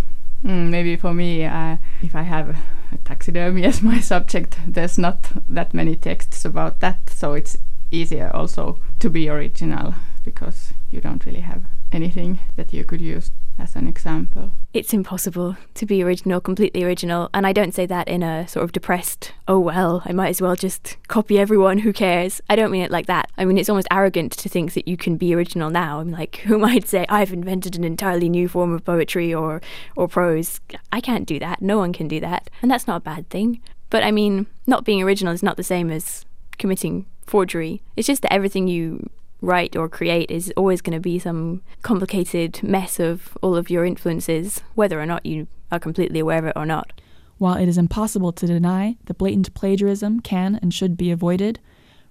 [0.43, 2.49] mm, maybe for me, uh, if I have
[2.93, 7.59] a taxidermy as my subject, there's not that many texts about that, so it's
[7.91, 11.63] easier also to be original because you don't really have
[11.93, 14.51] anything that you could use as an example.
[14.73, 18.65] It's impossible to be original, completely original, and I don't say that in a sort
[18.65, 22.41] of depressed, oh well, I might as well just copy everyone, who cares?
[22.49, 23.31] I don't mean it like that.
[23.37, 26.01] I mean, it's almost arrogant to think that you can be original now.
[26.01, 29.61] I'm like, who might say I've invented an entirely new form of poetry or,
[29.97, 30.61] or prose?
[30.93, 31.61] I can't do that.
[31.61, 32.51] No one can do that.
[32.63, 33.61] And that's not a bad thing.
[33.91, 36.25] But I mean, not being original is not the same as
[36.59, 37.83] committing forgery.
[37.97, 39.11] It's just that everything you
[39.41, 43.85] write or create is always going to be some complicated mess of all of your
[43.85, 47.01] influences, whether or not you are completely aware of it or not.
[47.39, 51.59] While it is impossible to deny that blatant plagiarism can and should be avoided,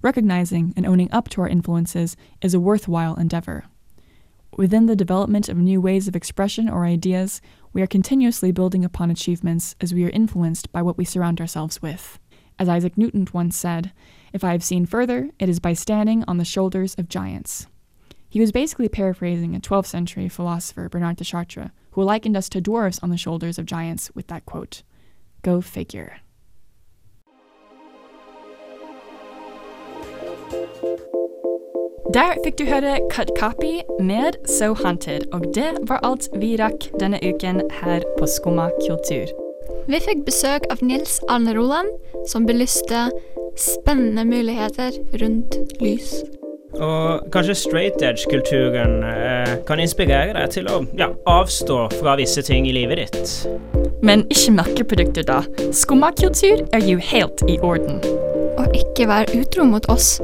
[0.01, 3.65] recognizing and owning up to our influences is a worthwhile endeavor.
[4.57, 9.11] Within the development of new ways of expression or ideas, we are continuously building upon
[9.11, 12.17] achievements as we are influenced by what we surround ourselves with.
[12.57, 13.91] As Isaac Newton once said,
[14.33, 17.67] if I have seen further, it is by standing on the shoulders of giants.
[18.29, 22.61] He was basically paraphrasing a 12th century philosopher, Bernard de Chartres, who likened us to
[22.61, 24.83] dwarfs on the shoulders of giants with that quote.
[25.41, 26.17] Go figure.
[32.13, 36.87] Der fikk du høre Cut Copy med So Haunted, og det var alt vi rakk
[36.99, 39.29] denne uken her på Skumma kultur.
[39.89, 41.89] Vi fikk besøk av Nils Arne Roland,
[42.25, 43.11] som belyste
[43.59, 44.91] spennende muligheter
[45.21, 46.13] rundt lys.
[46.79, 52.69] Og kanskje straight edge-kulturen eh, kan inspirere deg til å ja, avstå fra visse ting
[52.69, 53.33] i livet ditt.
[54.05, 55.41] Men ikke merkeprodukter, da.
[55.75, 57.99] Skummakultur er jo helt i orden.
[58.59, 60.19] Og ikke vær utro mot oss.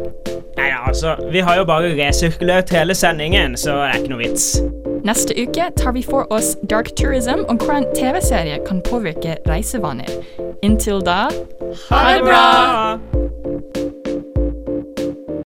[0.56, 4.48] Nei, altså, vi har jo bare resirkulert hele sendingen, så det er ikke noe vits.
[5.06, 10.10] Neste uke tar vi for oss dark tourism og hvordan TV-serier kan påvirke reisevaner.
[10.64, 11.28] Inntil da
[11.90, 13.15] Ha det bra!